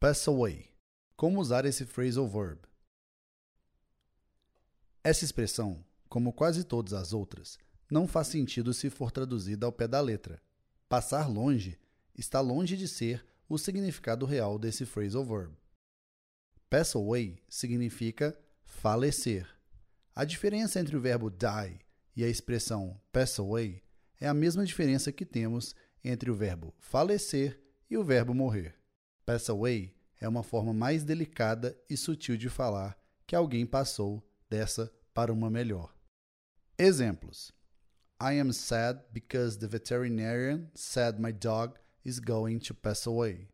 [0.00, 0.70] Pass away.
[1.16, 2.60] Como usar esse phrasal verb?
[5.02, 7.58] Essa expressão, como quase todas as outras,
[7.90, 10.40] não faz sentido se for traduzida ao pé da letra.
[10.88, 11.76] Passar longe
[12.14, 15.52] está longe de ser o significado real desse phrasal verb.
[16.70, 19.48] Pass away significa falecer.
[20.14, 21.80] A diferença entre o verbo die
[22.14, 23.82] e a expressão pass away
[24.20, 25.74] é a mesma diferença que temos
[26.04, 27.60] entre o verbo falecer
[27.90, 28.78] e o verbo morrer.
[29.28, 34.90] Pass away é uma forma mais delicada e sutil de falar que alguém passou dessa
[35.12, 35.94] para uma melhor.
[36.78, 37.52] Exemplos:
[38.18, 43.50] I am sad because the veterinarian said my dog is going to pass away.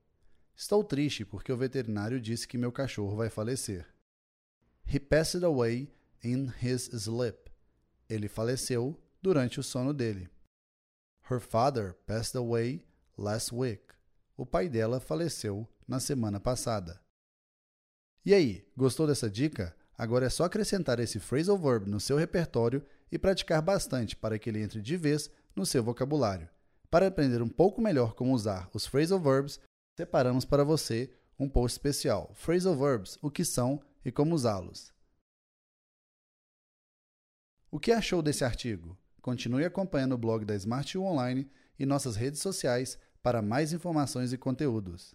[0.54, 3.84] Estou triste porque o veterinário disse que meu cachorro vai falecer.
[4.86, 7.50] He passed away in his sleep.
[8.08, 10.28] Ele faleceu durante o sono dele.
[11.28, 12.86] Her father passed away
[13.18, 13.92] last week.
[14.36, 17.00] O pai dela faleceu na semana passada.
[18.24, 19.76] E aí, gostou dessa dica?
[19.96, 24.50] Agora é só acrescentar esse phrasal verb no seu repertório e praticar bastante para que
[24.50, 26.48] ele entre de vez no seu vocabulário.
[26.90, 29.60] Para aprender um pouco melhor como usar os phrasal verbs,
[29.96, 34.92] separamos para você um post especial: Phrasal verbs, o que são e como usá-los.
[37.70, 38.96] O que achou desse artigo?
[39.20, 44.34] Continue acompanhando o blog da Smart U Online e nossas redes sociais para mais informações
[44.34, 45.14] e conteúdos.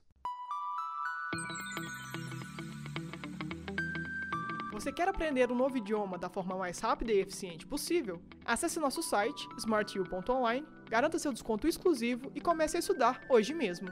[4.73, 8.19] Você quer aprender um novo idioma da forma mais rápida e eficiente possível?
[8.43, 13.89] Acesse nosso site smartu.online, garanta seu desconto exclusivo e comece a estudar hoje mesmo.